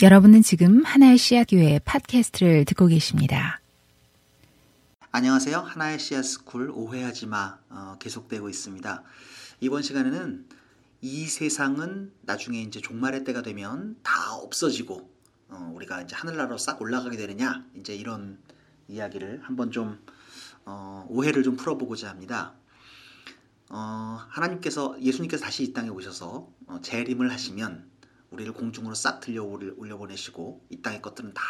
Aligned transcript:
여러분은 0.00 0.42
지금 0.42 0.84
하나의 0.84 1.18
씨앗 1.18 1.48
교회 1.50 1.80
팟캐스트를 1.80 2.64
듣고 2.66 2.86
계십니다. 2.86 3.60
안녕하세요. 5.10 5.58
하나의 5.58 5.98
씨앗 5.98 6.24
스쿨 6.24 6.70
오해하지 6.72 7.26
마 7.26 7.58
어, 7.68 7.96
계속되고 7.98 8.48
있습니다. 8.48 9.02
이번 9.58 9.82
시간에는 9.82 10.46
이 11.00 11.26
세상은 11.26 12.12
나중에 12.22 12.62
이제 12.62 12.80
종말의 12.80 13.24
때가 13.24 13.42
되면 13.42 13.96
다 14.04 14.36
없어지고 14.36 15.10
어, 15.48 15.72
우리가 15.74 16.02
이제 16.02 16.14
하늘나라로 16.14 16.58
싹 16.58 16.80
올라가게 16.80 17.16
되느냐 17.16 17.64
이제 17.74 17.96
이런 17.96 18.38
이야기를 18.86 19.40
한번 19.42 19.72
좀 19.72 19.98
어, 20.64 21.06
오해를 21.08 21.42
좀 21.42 21.56
풀어보고자 21.56 22.08
합니다. 22.08 22.54
어, 23.68 24.20
하나님께서 24.28 24.96
예수님께서 25.02 25.44
다시 25.44 25.64
이 25.64 25.72
땅에 25.72 25.88
오셔서 25.88 26.48
어, 26.68 26.80
재림을 26.82 27.32
하시면 27.32 27.97
우리를 28.30 28.52
공중으로 28.52 28.94
싹 28.94 29.20
들려 29.20 29.42
올려보내시고 29.42 30.66
이 30.70 30.82
땅의 30.82 31.02
것들은 31.02 31.34
다 31.34 31.42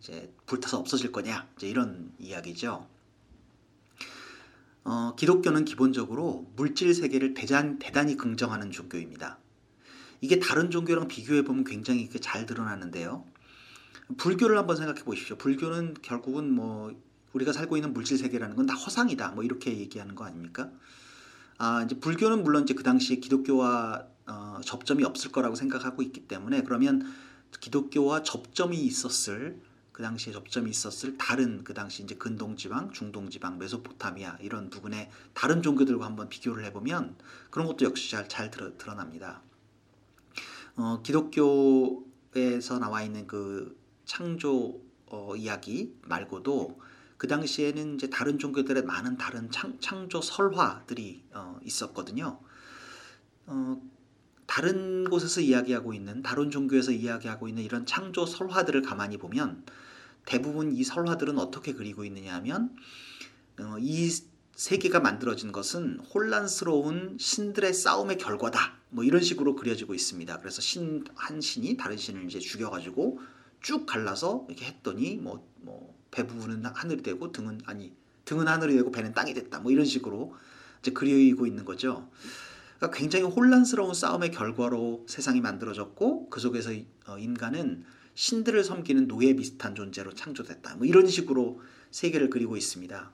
이제 0.00 0.32
불타서 0.46 0.78
없어질 0.78 1.12
거냐 1.12 1.48
이제 1.56 1.68
이런 1.68 2.12
이야기죠. 2.18 2.88
어, 4.84 5.14
기독교는 5.16 5.64
기본적으로 5.64 6.46
물질 6.54 6.94
세계를 6.94 7.34
대단, 7.34 7.78
대단히 7.78 8.16
긍정하는 8.16 8.70
종교입니다. 8.70 9.38
이게 10.20 10.38
다른 10.38 10.70
종교랑 10.70 11.08
비교해 11.08 11.42
보면 11.42 11.64
굉장히 11.64 12.08
잘 12.20 12.46
드러나는데요. 12.46 13.24
불교를 14.16 14.56
한번 14.56 14.76
생각해 14.76 15.02
보십시오. 15.02 15.36
불교는 15.36 15.96
결국은 16.02 16.52
뭐 16.52 16.94
우리가 17.32 17.52
살고 17.52 17.76
있는 17.76 17.92
물질 17.92 18.16
세계라는 18.16 18.54
건 18.56 18.66
다 18.66 18.74
허상이다. 18.74 19.30
뭐 19.32 19.42
이렇게 19.44 19.76
얘기하는 19.76 20.14
거 20.14 20.24
아닙니까? 20.24 20.70
아, 21.58 21.82
이제 21.82 21.98
불교는 21.98 22.44
물론 22.44 22.62
이제 22.62 22.74
그 22.74 22.82
당시 22.82 23.18
기독교와 23.20 24.06
어, 24.26 24.60
접점이 24.64 25.04
없을 25.04 25.32
거라고 25.32 25.54
생각하고 25.54 26.02
있기 26.02 26.26
때문에 26.26 26.62
그러면 26.62 27.02
기독교와 27.60 28.22
접점이 28.22 28.76
있었을 28.76 29.60
그 29.92 30.02
당시에 30.02 30.32
접점이 30.32 30.68
있었을 30.68 31.16
다른 31.16 31.64
그 31.64 31.72
당시 31.72 32.02
이제 32.02 32.16
근동지방, 32.16 32.92
중동지방, 32.92 33.58
메소포타미아 33.58 34.38
이런 34.42 34.68
부분의 34.68 35.10
다른 35.32 35.62
종교들과 35.62 36.04
한번 36.04 36.28
비교를 36.28 36.64
해보면 36.66 37.16
그런 37.50 37.66
것도 37.66 37.86
역시 37.86 38.10
잘, 38.10 38.28
잘 38.28 38.50
드러, 38.50 38.76
드러납니다. 38.76 39.40
어, 40.76 41.00
기독교에서 41.02 42.78
나와 42.78 43.02
있는 43.02 43.26
그 43.26 43.80
창조 44.04 44.82
어, 45.06 45.34
이야기 45.34 45.94
말고도 46.02 46.78
그 47.16 47.26
당시에는 47.26 47.94
이제 47.94 48.10
다른 48.10 48.38
종교들의 48.38 48.84
많은 48.84 49.16
다른 49.16 49.50
창, 49.50 49.78
창조 49.80 50.20
설화들이 50.20 51.24
어, 51.32 51.58
있었거든요. 51.62 52.38
어, 53.46 53.80
다른 54.46 55.08
곳에서 55.08 55.40
이야기하고 55.40 55.92
있는 55.94 56.22
다른 56.22 56.50
종교에서 56.50 56.92
이야기하고 56.92 57.48
있는 57.48 57.62
이런 57.62 57.84
창조 57.86 58.26
설화들을 58.26 58.82
가만히 58.82 59.18
보면 59.18 59.64
대부분 60.24 60.72
이 60.72 60.84
설화들은 60.84 61.38
어떻게 61.38 61.72
그리고 61.72 62.04
있느냐 62.04 62.34
하면 62.36 62.74
어, 63.60 63.76
이 63.80 64.10
세계가 64.54 65.00
만들어진 65.00 65.52
것은 65.52 66.00
혼란스러운 66.14 67.16
신들의 67.20 67.72
싸움의 67.74 68.18
결과다. 68.18 68.74
뭐 68.90 69.04
이런 69.04 69.22
식으로 69.22 69.56
그려지고 69.56 69.94
있습니다. 69.94 70.38
그래서 70.38 70.60
신 70.62 71.04
한 71.14 71.40
신이 71.40 71.76
다른 71.76 71.96
신을 71.96 72.24
이제 72.26 72.38
죽여가지고 72.38 73.20
쭉 73.60 73.84
갈라서 73.86 74.46
이렇게 74.48 74.66
했더니 74.66 75.16
뭐, 75.16 75.46
뭐 75.60 75.96
배 76.10 76.26
부분은 76.26 76.64
하늘이 76.64 77.02
되고 77.02 77.30
등은 77.30 77.60
아니 77.66 77.92
등은 78.24 78.48
하늘이 78.48 78.74
되고 78.74 78.90
배는 78.90 79.12
땅이 79.12 79.34
됐다. 79.34 79.60
뭐 79.60 79.70
이런 79.70 79.84
식으로 79.84 80.34
이제 80.80 80.92
그리고 80.92 81.46
있는 81.46 81.64
거죠. 81.66 82.08
그러니까 82.76 82.98
굉장히 82.98 83.24
혼란스러운 83.24 83.94
싸움의 83.94 84.30
결과로 84.30 85.04
세상이 85.08 85.40
만들어졌고 85.40 86.28
그 86.28 86.40
속에서 86.40 86.70
어, 87.06 87.18
인간은 87.18 87.84
신들을 88.14 88.64
섬기는 88.64 89.08
노예 89.08 89.34
비슷한 89.34 89.74
존재로 89.74 90.14
창조됐다. 90.14 90.76
뭐 90.76 90.86
이런 90.86 91.06
식으로 91.06 91.60
세계를 91.90 92.30
그리고 92.30 92.56
있습니다. 92.56 93.12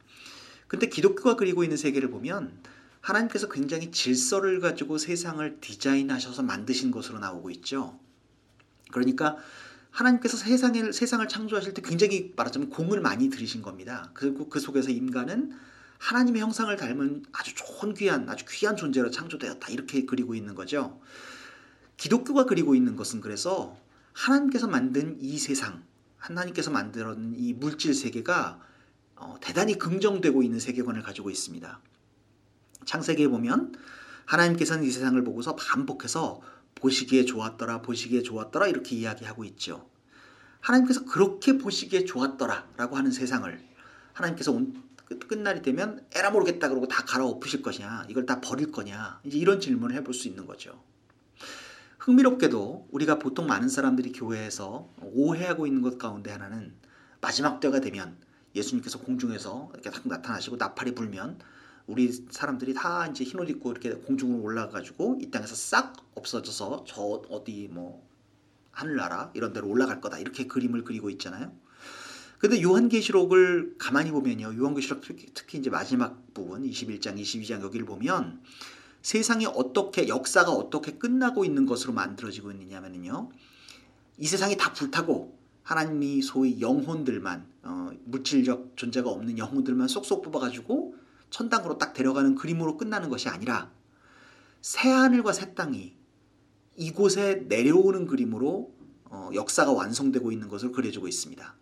근데 0.69 0.88
기독교가 0.88 1.36
그리고 1.36 1.64
있는 1.64 1.77
세계를 1.77 2.10
보면 2.10 2.59
하나님께서 3.00 3.48
굉장히 3.48 3.91
질서를 3.91 4.60
가지고 4.60 4.97
세상을 4.97 5.60
디자인하셔서 5.60 6.42
만드신 6.42 6.91
것으로 6.91 7.19
나오고 7.19 7.50
있죠. 7.50 7.98
그러니까 8.92 9.37
하나님께서 9.91 10.37
세상을, 10.37 10.92
세상을 10.92 11.26
창조하실 11.28 11.75
때 11.75 11.82
굉장히 11.82 12.32
말하자면 12.37 12.70
공을 12.70 13.00
많이 13.00 13.28
들이신 13.28 13.60
겁니다. 13.60 14.10
그리고 14.14 14.48
그 14.48 14.60
속에서 14.60 14.91
인간은 14.91 15.53
하나님의 16.02 16.42
형상을 16.42 16.76
닮은 16.76 17.26
아주 17.30 17.54
좋은 17.54 17.94
귀한 17.94 18.28
아주 18.28 18.44
귀한 18.48 18.76
존재로 18.76 19.12
창조되었다 19.12 19.68
이렇게 19.68 20.04
그리고 20.04 20.34
있는 20.34 20.56
거죠. 20.56 21.00
기독교가 21.96 22.44
그리고 22.44 22.74
있는 22.74 22.96
것은 22.96 23.20
그래서 23.20 23.76
하나님께서 24.12 24.66
만든 24.66 25.16
이 25.20 25.38
세상, 25.38 25.84
하나님께서 26.18 26.72
만들었는 26.72 27.34
이 27.38 27.52
물질 27.52 27.94
세계가 27.94 28.60
어, 29.14 29.36
대단히 29.40 29.78
긍정되고 29.78 30.42
있는 30.42 30.58
세계관을 30.58 31.02
가지고 31.02 31.30
있습니다. 31.30 31.80
창세기에 32.84 33.28
보면 33.28 33.72
하나님께서는 34.24 34.82
이 34.82 34.90
세상을 34.90 35.22
보고서 35.22 35.54
반복해서 35.54 36.40
보시기에 36.74 37.26
좋았더라, 37.26 37.82
보시기에 37.82 38.22
좋았더라 38.22 38.66
이렇게 38.66 38.96
이야기하고 38.96 39.44
있죠. 39.44 39.88
하나님께서 40.58 41.04
그렇게 41.04 41.58
보시기에 41.58 42.06
좋았더라라고 42.06 42.96
하는 42.96 43.12
세상을 43.12 43.56
하나님께서 44.14 44.50
온, 44.50 44.82
끝날이 45.19 45.62
되면 45.62 46.05
에라 46.15 46.31
모르겠다 46.31 46.69
그러고 46.69 46.89
다 46.89 47.05
갈아엎으실 47.05 47.62
것이냐, 47.62 48.06
이걸 48.09 48.27
다 48.27 48.41
버릴 48.41 48.71
거냐, 48.73 49.21
이제 49.25 49.39
이런 49.39 49.61
질문을 49.61 49.97
해볼 49.97 50.15
수 50.15 50.28
있는 50.28 50.47
거죠. 50.47 50.83
흥미롭게도 51.99 52.89
우리가 52.91 53.19
보통 53.19 53.47
많은 53.47 53.69
사람들이 53.69 54.12
교회에서 54.12 54.89
오해하고 55.00 55.67
있는 55.67 55.83
것 55.83 55.99
가운데 55.99 56.33
하나는 56.33 56.75
마지막 57.21 57.61
때가 57.61 57.81
되면 57.81 58.17
예수님께서 58.56 58.99
공중에서 58.99 59.71
이렇게 59.73 59.91
딱 59.91 60.06
나타나시고 60.06 60.56
나팔이 60.56 60.95
불면 60.95 61.39
우리 61.87 62.12
사람들이 62.12 62.75
다 62.75 63.06
이제 63.06 63.25
흰옷 63.25 63.49
입고 63.50 63.71
이렇게 63.71 63.93
공중으로 63.93 64.43
올라가가지고 64.43 65.19
이 65.21 65.31
땅에서 65.31 65.55
싹 65.55 65.94
없어져서 66.15 66.84
저 66.87 67.03
어디 67.03 67.69
뭐 67.71 68.06
하늘나라 68.73 69.31
이런 69.34 69.53
데로 69.53 69.69
올라갈 69.69 70.00
거다 70.00 70.19
이렇게 70.19 70.47
그림을 70.47 70.84
그리고 70.84 71.09
있잖아요. 71.11 71.53
근데 72.42 72.60
요한계시록을 72.60 73.76
가만히 73.78 74.10
보면요. 74.10 74.56
요한계시록 74.58 75.00
특히, 75.00 75.28
특히 75.32 75.58
이제 75.58 75.70
마지막 75.70 76.34
부분 76.34 76.64
21장, 76.64 77.16
22장 77.16 77.62
여기를 77.62 77.86
보면 77.86 78.42
세상이 79.00 79.47
어떻게 79.47 80.08
역사가 80.08 80.50
어떻게 80.50 80.94
끝나고 80.98 81.44
있는 81.44 81.66
것으로 81.66 81.92
만들어지고 81.92 82.50
있느냐면요. 82.50 83.31
이 84.19 84.26
세상이 84.26 84.56
다 84.56 84.72
불타고 84.72 85.38
하나님이 85.62 86.20
소위 86.22 86.60
영혼들만 86.60 87.47
어, 87.62 87.91
물질적 88.06 88.72
존재가 88.75 89.08
없는 89.08 89.38
영혼들만 89.38 89.86
쏙쏙 89.86 90.22
뽑아가지고 90.22 90.97
천당으로 91.31 91.78
딱 91.78 91.92
데려가는 91.92 92.34
그림으로 92.34 92.76
끝나는 92.76 93.08
것이 93.08 93.28
아니라 93.28 93.70
새 94.60 94.91
하늘과 94.91 95.32
새 95.32 95.54
땅이 95.54 95.94
이곳에 96.75 97.44
내려오는 97.47 98.08
그림으로 98.08 98.75
어, 99.04 99.31
역사가 99.32 99.70
완성되고 99.70 100.32
있는 100.32 100.48
것을 100.48 100.72
그려주고 100.72 101.06
있습니다. 101.06 101.62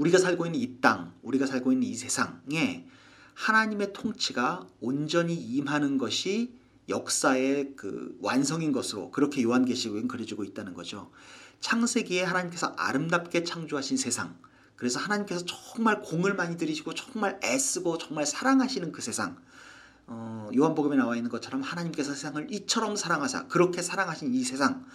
우리가 0.00 0.16
살고 0.16 0.46
있는 0.46 0.58
이 0.58 0.80
땅, 0.80 1.12
우리가 1.22 1.46
살고 1.46 1.72
있는 1.72 1.86
이 1.86 1.94
세상에 1.94 2.86
하나님의 3.34 3.92
통치가 3.92 4.66
온전히 4.80 5.34
임하는 5.34 5.98
것이 5.98 6.58
역사의 6.88 7.74
그 7.76 8.16
완성인 8.22 8.72
것으로 8.72 9.10
그렇게 9.10 9.42
요한계시록엔 9.42 10.08
그려지고 10.08 10.44
있다는 10.44 10.72
거죠. 10.72 11.10
창세기에 11.60 12.22
하나님께서 12.22 12.68
아름답게 12.78 13.44
창조하신 13.44 13.98
세상, 13.98 14.38
그래서 14.74 14.98
하나님께서 14.98 15.44
정말 15.44 16.00
공을 16.00 16.34
많이 16.34 16.56
들이시고 16.56 16.94
정말 16.94 17.38
애쓰고 17.44 17.98
정말 17.98 18.24
사랑하시는 18.24 18.92
그 18.92 19.02
세상, 19.02 19.36
어, 20.06 20.48
요한복음에 20.56 20.96
나와 20.96 21.14
있는 21.14 21.30
것처럼 21.30 21.60
하나님께서 21.60 22.14
세상을 22.14 22.46
이처럼 22.50 22.96
사랑하사 22.96 23.48
그렇게 23.48 23.82
사랑하신 23.82 24.32
이 24.34 24.42
세상, 24.44 24.86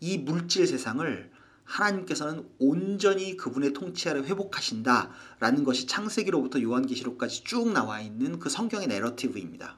이 0.00 0.16
물질 0.16 0.66
세상을 0.66 1.30
하나님께서는 1.66 2.48
온전히 2.58 3.36
그분의 3.36 3.72
통치 3.72 4.08
아래 4.08 4.20
회복하신다라는 4.20 5.64
것이 5.64 5.86
창세기로부터 5.86 6.62
요한계시록까지 6.62 7.44
쭉 7.44 7.72
나와 7.72 8.00
있는 8.00 8.38
그 8.38 8.48
성경의 8.48 8.86
내러티브입니다. 8.86 9.76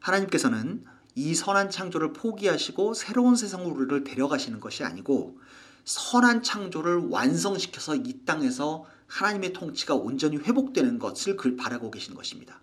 하나님께서는 0.00 0.84
이 1.14 1.34
선한 1.34 1.70
창조를 1.70 2.12
포기하시고 2.12 2.94
새로운 2.94 3.36
세상으로 3.36 3.74
우리를 3.74 4.04
데려가시는 4.04 4.60
것이 4.60 4.82
아니고 4.84 5.38
선한 5.84 6.42
창조를 6.42 7.08
완성시켜서 7.08 7.96
이 7.96 8.24
땅에서 8.24 8.86
하나님의 9.06 9.52
통치가 9.52 9.94
온전히 9.94 10.36
회복되는 10.38 10.98
것을 10.98 11.36
바라고 11.56 11.90
계신 11.90 12.14
것입니다. 12.14 12.60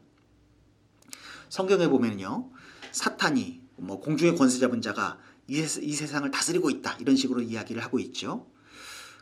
성경에 1.50 1.88
보면요. 1.88 2.50
사탄이 2.92 3.62
뭐 3.78 4.00
공중의 4.00 4.36
권세 4.36 4.60
잡은 4.60 4.82
자가 4.82 5.20
이, 5.48 5.60
이 5.60 5.94
세상을 5.94 6.30
다스리고 6.32 6.70
있다. 6.70 6.98
이런 7.00 7.16
식으로 7.16 7.42
이야기를 7.42 7.84
하고 7.84 8.00
있죠. 8.00 8.48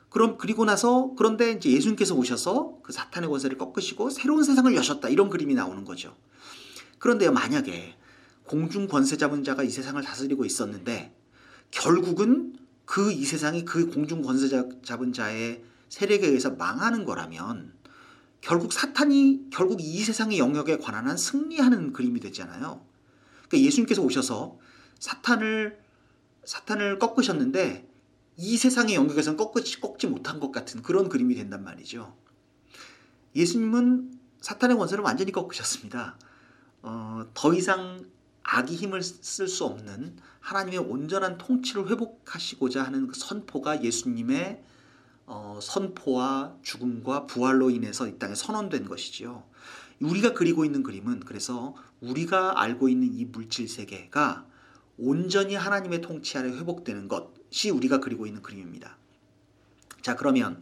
그럼 0.10 0.38
그리고 0.38 0.66
나서 0.66 1.14
그런데 1.18 1.52
이제 1.52 1.70
예수님께서 1.72 2.16
오셔서 2.16 2.80
그 2.84 2.94
사탄의 2.94 3.30
권세를 3.30 3.58
꺾으시고 3.58 4.10
새로운 4.10 4.44
세상을 4.44 4.74
여셨다. 4.76 5.10
이런 5.10 5.30
그림이 5.30 5.54
나오는 5.54 5.84
거죠. 5.84 6.16
그런데요, 7.00 7.32
만약에 7.32 7.96
공중 8.44 8.88
권세 8.88 9.18
잡은 9.18 9.44
자가 9.44 9.64
이 9.64 9.70
세상을 9.70 10.02
다스리고 10.02 10.46
있었는데 10.46 11.14
결국은 11.72 12.56
그 12.86 13.12
이 13.12 13.26
세상이 13.26 13.66
그 13.66 13.88
공중 13.88 14.22
권세 14.22 14.48
잡은 14.84 15.12
자의 15.12 15.64
세력에 15.90 16.28
의해서 16.28 16.52
망하는 16.52 17.04
거라면 17.04 17.74
결국 18.42 18.74
사탄이 18.74 19.48
결국 19.52 19.82
이 19.82 20.04
세상의 20.04 20.38
영역에 20.38 20.78
관한 20.78 21.08
한 21.08 21.18
승리하는 21.18 21.94
그림이 21.94 22.20
되잖아요. 22.20 22.86
그러니까 23.48 23.68
예수님께서 23.68 24.02
오셔서 24.04 24.60
사탄을 25.00 25.80
사탄을 26.46 27.00
꺾으셨는데 27.00 27.90
이 28.38 28.58
세상의 28.58 28.96
영역에서는 28.96 29.38
꺾지, 29.38 29.82
꺾지 29.82 30.08
못한 30.08 30.40
것 30.40 30.52
같은 30.52 30.82
그런 30.82 31.10
그림이 31.10 31.36
된단 31.36 31.64
말이죠. 31.64 32.16
예수님은 33.36 34.20
사탄의 34.42 34.78
권세를 34.78 35.04
완전히 35.04 35.32
꺾으셨습니다. 35.32 36.18
어, 36.82 37.26
더 37.34 37.54
이상 37.54 38.06
악이 38.44 38.76
힘을 38.76 39.02
쓸 39.02 39.48
수 39.48 39.66
없는 39.66 40.18
하나님의 40.40 40.80
온전한 40.80 41.38
통치를 41.38 41.90
회복하시고자 41.90 42.84
하는 42.84 43.08
그 43.08 43.16
선포가 43.16 43.84
예수님의 43.84 44.62
어, 45.26 45.58
선포와 45.62 46.56
죽음과 46.62 47.26
부활로 47.26 47.72
인해서 47.72 48.08
이 48.08 48.20
땅에 48.20 48.36
선언된 48.36 48.86
것이지요. 48.86 49.44
우리가 50.00 50.34
그리고 50.34 50.66
있는 50.66 50.84
그림은 50.84 51.22
그래서 51.22 51.76
우리가 52.02 52.62
알고 52.62 52.90
있는 52.90 53.12
이 53.14 53.26
물질 53.26 53.68
세계가 53.68 54.46
온전히 54.98 55.56
하나님의 55.56 56.02
통치 56.02 56.38
아래 56.38 56.50
회복되는 56.50 57.08
것이 57.08 57.70
우리가 57.70 58.00
그리고 58.00 58.26
있는 58.26 58.42
그림입니다. 58.42 58.98
자, 60.02 60.16
그러면 60.16 60.60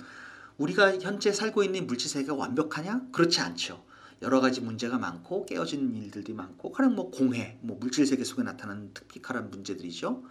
우리가 0.57 1.00
현재 1.00 1.31
살고 1.31 1.63
있는 1.63 1.88
물질 1.88 2.09
세계가 2.09 2.33
완벽하냐? 2.35 3.07
그렇지 3.12 3.41
않죠. 3.41 3.83
여러 4.21 4.39
가지 4.39 4.62
문제가 4.62 4.97
많고 4.97 5.45
깨어지는 5.45 5.95
일들이 5.95 6.33
많고 6.33 6.71
가령 6.71 6.95
뭐 6.95 7.12
공해, 7.12 7.57
뭐 7.62 7.77
물질 7.80 8.06
세계 8.06 8.24
속에 8.24 8.44
나타나는 8.44 8.94
특별한 8.94 9.50
문제들이죠. 9.50 10.24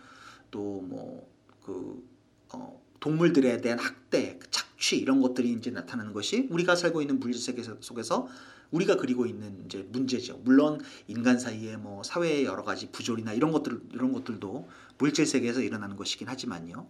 또 0.51 0.81
뭐그 0.81 2.09
어, 2.55 2.83
동물들에 3.01 3.61
대한 3.61 3.79
학대, 3.79 4.39
그 4.39 4.51
착취 4.83 4.99
이런 4.99 5.23
것들이 5.23 5.53
이제 5.53 5.71
나타나는 5.71 6.13
것이 6.13 6.49
우리가 6.51 6.75
살고 6.75 7.01
있는 7.01 7.21
물질 7.21 7.41
세계 7.41 7.63
속에서 7.63 8.29
우리가 8.73 8.97
그리고 8.97 9.27
있는 9.27 9.65
이제 9.65 9.87
문제죠. 9.91 10.41
물론 10.45 10.81
인간 11.07 11.39
사이에 11.39 11.77
뭐 11.77 12.03
사회의 12.03 12.45
여러 12.45 12.65
가지 12.65 12.91
부조리나 12.91 13.33
이런 13.33 13.53
것들 13.53 13.81
이런 13.93 14.13
것들도 14.13 14.69
물질 14.99 15.27
세계에서 15.27 15.63
일어나는 15.63 15.97
것이긴 15.97 16.29
하지만요. 16.29 16.87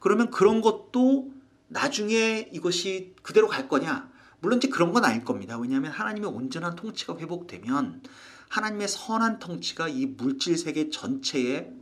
그러면 0.00 0.30
그런 0.30 0.62
것도 0.62 1.30
나중에 1.68 2.48
이것이 2.52 3.14
그대로 3.22 3.48
갈 3.48 3.68
거냐? 3.68 4.10
물론 4.40 4.58
이제 4.58 4.68
그런 4.68 4.92
건 4.92 5.04
아닐 5.04 5.24
겁니다. 5.24 5.58
왜냐하면 5.58 5.92
하나님의 5.92 6.30
온전한 6.30 6.76
통치가 6.76 7.16
회복되면 7.18 8.02
하나님의 8.48 8.88
선한 8.88 9.40
통치가 9.40 9.88
이 9.88 10.06
물질 10.06 10.56
세계 10.56 10.88
전체에 10.90 11.72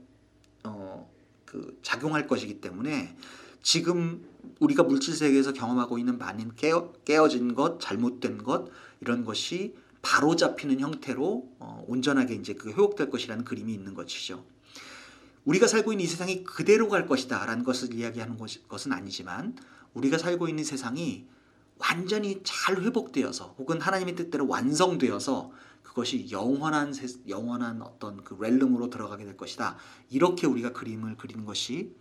어, 0.65 1.11
그 1.45 1.79
작용할 1.83 2.27
것이기 2.27 2.63
때문에 2.63 3.15
지금 3.63 4.34
우리가 4.61 4.83
물질 4.83 5.15
세계에서 5.15 5.53
경험하고 5.53 5.99
있는 5.99 6.19
많은 6.19 6.55
깨어, 6.57 6.93
깨어진 7.05 7.55
것, 7.55 7.81
잘못된 7.81 8.39
것 8.39 8.69
이런 9.01 9.25
것이 9.25 9.75
바로 10.03 10.37
잡히는 10.37 10.81
형태로 10.81 11.57
어, 11.59 11.85
온전하게 11.89 12.35
이제 12.35 12.55
그 12.55 12.69
회복될 12.71 13.11
것이라는 13.11 13.45
그림이 13.45 13.73
있는 13.73 13.95
것이죠. 13.95 14.45
우리가 15.45 15.67
살고 15.67 15.93
있는 15.93 16.05
이 16.05 16.09
세상이 16.09 16.45
그대로 16.45 16.89
갈 16.89 17.07
것이다라는 17.07 17.65
것을 17.65 17.95
이야기하는 17.95 18.39
것은 18.69 18.93
아니지만 18.93 19.57
우리가 19.95 20.19
살고 20.19 20.49
있는 20.49 20.65
세상이 20.65 21.27
완전히 21.79 22.41
잘 22.45 22.83
회복되어서 22.83 23.57
혹은 23.59 23.81
하나님의 23.81 24.15
뜻대로 24.15 24.47
완성되어서 24.47 25.53
그것이 25.83 26.29
영원한 26.31 26.93
영원한 27.29 27.83
어떤 27.83 28.25
그 28.25 28.37
렐름으로 28.41 28.91
들어가게 28.91 29.25
될 29.25 29.37
것이다. 29.37 29.77
이렇게 30.11 30.47
우리가 30.47 30.73
그림을 30.73 31.17
그리는 31.17 31.45
것이 31.45 31.95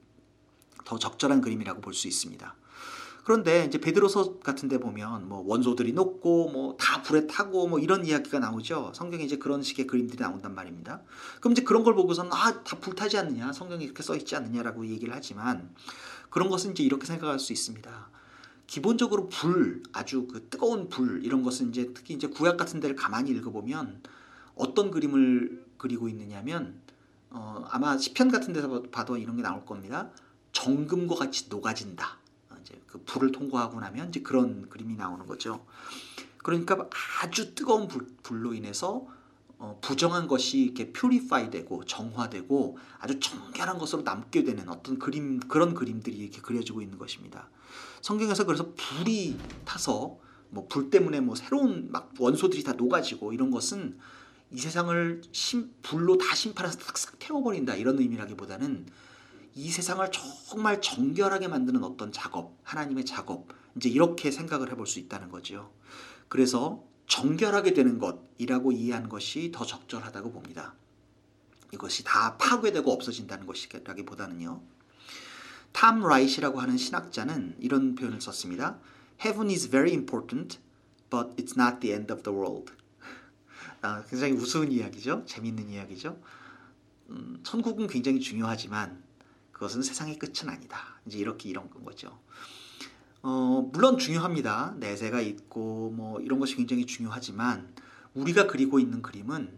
더 0.85 0.97
적절한 1.00 1.41
그림이라고 1.41 1.81
볼 1.81 1.94
수 1.94 2.07
있습니다. 2.07 2.56
그런데 3.24 3.63
이제 3.65 3.77
베드로서 3.80 4.39
같은 4.39 4.68
데 4.68 4.77
보면 4.80 5.30
뭐 5.30 5.44
원소들이 5.47 5.94
녹고 5.94 6.50
뭐 6.51 6.77
다 6.77 7.01
불에 7.01 7.25
타고 7.27 7.68
뭐 7.68 7.80
이런 7.80 8.06
이야기가 8.06 8.39
나오죠. 8.39 8.91
성경에 8.94 9.24
이제 9.24 9.38
그런 9.38 9.62
식의 9.63 9.88
그림들이 9.88 10.21
나온단 10.21 10.53
말입니다. 10.53 11.01
그럼 11.39 11.53
이제 11.53 11.63
그런 11.63 11.83
걸 11.83 11.95
보고서는 11.95 12.31
아, 12.33 12.63
다 12.63 12.77
불타지 12.80 13.18
않느냐? 13.18 13.53
성경에 13.53 13.85
이렇게 13.85 14.03
써 14.03 14.15
있지 14.18 14.35
않느냐라고 14.35 14.85
얘기를 14.88 15.13
하지만 15.13 15.74
그런 16.30 16.50
것은 16.50 16.71
이제 16.71 16.83
이렇게 16.83 17.06
생각할 17.06 17.39
수 17.39 17.53
있습니다. 17.53 18.09
기본적으로 18.68 19.29
불, 19.29 19.83
아주 19.94 20.27
그 20.27 20.47
뜨거운 20.50 20.89
불 20.89 21.24
이런 21.24 21.44
것은 21.44 21.69
이제 21.69 21.91
특히 21.94 22.15
이제 22.15 22.27
구약 22.27 22.57
같은 22.57 22.79
데를 22.79 22.95
가만히 22.95 23.31
읽어 23.31 23.51
보면 23.51 24.01
어떤 24.56 24.91
그림을 24.91 25.65
그리고 25.77 26.09
있느냐면 26.09 26.81
어, 27.29 27.65
아마 27.69 27.97
시편 27.97 28.31
같은 28.31 28.51
데서 28.51 28.83
봐도 28.91 29.15
이런 29.18 29.36
게 29.38 29.41
나올 29.41 29.65
겁니다. 29.65 30.09
정금과 30.53 31.15
같이 31.15 31.50
녹아진다. 31.50 32.17
어, 32.50 32.55
이제 32.61 32.81
그 32.88 33.03
불을 33.03 33.31
통과하고 33.31 33.79
나면 33.79 34.09
이제 34.09 34.21
그런 34.21 34.69
그림이 34.69 34.95
나오는 34.95 35.25
거죠. 35.27 35.65
그러니까 36.38 36.89
아주 37.21 37.53
뜨거운 37.55 37.88
불, 37.88 38.07
불로 38.23 38.53
인해서 38.53 39.05
어, 39.57 39.79
부정한 39.81 40.27
것이 40.27 40.59
이렇게 40.59 40.91
퓨리파이 40.91 41.50
되고 41.50 41.85
정화되고 41.85 42.77
아주 43.00 43.19
정결한 43.19 43.77
것으로 43.77 44.01
남게 44.01 44.44
되는 44.44 44.67
어떤 44.69 45.00
그림 45.00 45.39
그런 45.39 45.73
그림들이 45.73 46.17
이렇게 46.17 46.41
그려지고 46.41 46.81
있는 46.81 46.97
것입니다. 46.97 47.50
성경에서 48.01 48.45
그래서 48.45 48.73
불이 48.75 49.38
타서 49.65 50.17
뭐 50.50 50.67
불 50.67 50.89
때문에 50.89 51.19
뭐 51.19 51.35
새로운 51.35 51.91
막 51.91 52.13
원소들이 52.19 52.63
다 52.63 52.73
녹아지고 52.73 53.33
이런 53.33 53.51
것은 53.51 53.97
이 54.51 54.59
세상을 54.59 55.21
심, 55.31 55.73
불로 55.81 56.17
다 56.17 56.35
심판해서 56.35 56.77
싹싹 56.79 57.17
태워버린다 57.17 57.75
이런 57.75 57.97
의미라기보다는 57.97 58.85
이 59.55 59.69
세상을 59.69 60.09
정말 60.11 60.81
정결하게 60.81 61.47
만드는 61.47 61.83
어떤 61.83 62.11
작업, 62.11 62.57
하나님의 62.63 63.05
작업, 63.05 63.47
이제 63.75 63.89
이렇게 63.89 64.31
생각을 64.31 64.71
해볼 64.71 64.88
수 64.88 65.00
있다는 65.00 65.29
거죠. 65.29 65.71
그래서 66.27 66.83
정결하게 67.07 67.73
되는 67.73 68.00
것이라고 68.00 68.71
이해한 68.71 69.09
것이 69.09 69.51
더 69.53 69.65
적절하다고 69.65 70.31
봅니다. 70.31 70.73
이것이 71.71 72.03
다 72.03 72.38
파괴되고 72.38 72.91
없어진다는 72.91 73.45
것이라기보다는요. 73.45 74.61
탐 75.71 76.01
라이시라고 76.01 76.61
하는 76.61 76.77
신학자는 76.77 77.57
이런 77.59 77.95
표현을 77.95 78.21
썼습니다. 78.21 78.79
Heaven 79.23 79.50
is 79.50 79.69
very 79.69 79.91
important, 79.91 80.59
but 81.09 81.35
it's 81.35 81.59
not 81.59 81.79
the 81.79 81.94
end 81.94 82.11
of 82.13 82.23
the 82.23 82.38
world. 82.38 82.71
아, 83.81 84.03
굉장히 84.09 84.33
우스운 84.33 84.71
이야기죠. 84.71 85.25
재밌는 85.25 85.69
이야기죠. 85.69 86.21
음, 87.09 87.39
천국은 87.44 87.88
굉장히 87.88 88.19
중요하지만 88.19 89.03
그것은 89.53 89.81
세상의 89.81 90.19
끝은 90.19 90.50
아니다. 90.50 91.00
이제 91.05 91.17
이렇게 91.17 91.50
이런 91.50 91.69
거죠. 91.69 92.19
어, 93.22 93.69
물론 93.72 93.98
중요합니다. 93.98 94.75
내세가 94.79 95.22
있고 95.22 95.91
뭐 95.91 96.19
이런 96.19 96.39
것이 96.39 96.55
굉장히 96.57 96.86
중요하지만 96.86 97.74
우리가 98.13 98.48
그리고 98.48 98.79
있는 98.79 99.01
그림은 99.01 99.50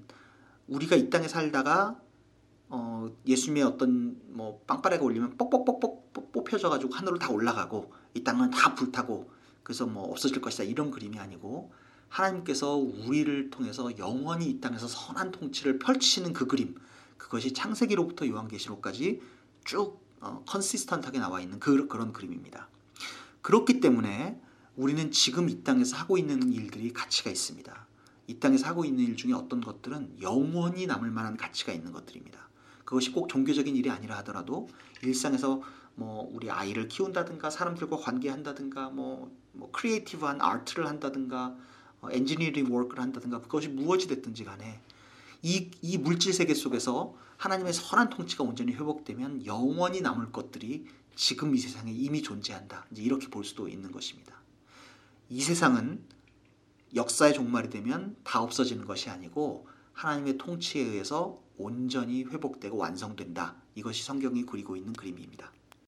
우리가 0.67 0.95
이 0.95 1.09
땅에 1.09 1.27
살다가 1.27 1.99
어, 2.69 3.07
예수님의 3.25 3.63
어떤 3.63 4.19
뭐 4.27 4.61
빵빠레가 4.67 5.03
올리면 5.03 5.37
뻑뻑뻑뻑 5.37 6.31
뽑혀져 6.31 6.69
가지고 6.69 6.93
하늘로 6.93 7.17
다 7.17 7.31
올라가고 7.31 7.91
이 8.13 8.23
땅은 8.23 8.51
다 8.51 8.75
불타고 8.75 9.29
그래서 9.63 9.85
뭐 9.85 10.03
없어질 10.11 10.41
것이다 10.41 10.63
이런 10.63 10.91
그림이 10.91 11.17
아니고 11.17 11.71
하나님께서 12.09 12.75
우리를 12.75 13.49
통해서 13.49 13.97
영원히 13.97 14.49
이 14.49 14.61
땅에서 14.61 14.87
선한 14.87 15.31
통치를 15.31 15.79
펼치시는 15.79 16.33
그 16.33 16.47
그림 16.47 16.75
그것이 17.17 17.53
창세기로부터 17.53 18.27
요한계시록까지 18.27 19.21
쭉 19.65 19.99
어, 20.21 20.43
consistent하게 20.47 21.19
나와 21.19 21.41
있는 21.41 21.59
그, 21.59 21.87
그런 21.87 22.13
그림입니다. 22.13 22.69
그렇기 23.41 23.79
때문에 23.79 24.39
우리는 24.75 25.11
지금 25.11 25.49
이 25.49 25.63
땅에서 25.63 25.97
하고 25.97 26.17
있는 26.17 26.51
일들이 26.51 26.93
가치가 26.93 27.29
있습니다. 27.29 27.85
이 28.27 28.39
땅에서 28.39 28.67
하고 28.67 28.85
있는 28.85 29.03
일 29.03 29.15
중에 29.15 29.33
어떤 29.33 29.61
것들은 29.61 30.21
영원히 30.21 30.87
남을 30.87 31.11
만한 31.11 31.37
가치가 31.37 31.71
있는 31.73 31.91
것들입니다. 31.91 32.39
그것이 32.85 33.11
꼭 33.11 33.27
종교적인 33.27 33.75
일이 33.75 33.89
아니라 33.89 34.17
하더라도 34.17 34.67
일상에서 35.03 35.61
뭐 35.95 36.29
우리 36.33 36.49
아이를 36.49 36.87
키운다든가 36.87 37.49
사람들과 37.49 37.97
관계한다든가 37.97 38.89
뭐, 38.89 39.31
뭐 39.53 39.71
creative한 39.71 40.41
art를 40.41 40.87
한다든가 40.87 41.55
어, 42.01 42.09
engineering 42.11 42.73
work를 42.73 43.01
한다든가 43.01 43.41
그것이 43.41 43.69
무엇이 43.69 44.07
됐든지 44.07 44.43
간에 44.43 44.81
이, 45.45 45.69
이 45.83 45.99
물질 45.99 46.33
세계 46.33 46.55
속에서 46.55 47.13
하나님의 47.37 47.71
선한 47.71 48.09
통치가 48.09 48.43
온전히 48.43 48.73
회복되면 48.73 49.45
영원히 49.45 50.01
남을 50.01 50.31
것들이 50.31 50.87
지금 51.15 51.53
이 51.53 51.59
세상에 51.59 51.91
이미 51.91 52.23
존재한다. 52.23 52.87
이제 52.91 53.03
이렇게 53.03 53.27
볼 53.27 53.45
수도 53.45 53.67
있는 53.67 53.91
것입니다. 53.91 54.41
이 55.29 55.41
세상은 55.41 56.03
역사의 56.95 57.35
종말이 57.35 57.69
되면 57.69 58.15
다 58.23 58.41
없어지는 58.41 58.85
것이 58.85 59.11
아니고 59.11 59.67
하나님의 59.93 60.39
통치에 60.39 60.81
의해서 60.81 61.39
온전히 61.57 62.23
회복되고 62.23 62.75
완성된다. 62.75 63.55
이것이 63.75 64.03
성경이 64.03 64.47
그리고 64.47 64.75
있는 64.75 64.93
그림입니다. 64.93 65.51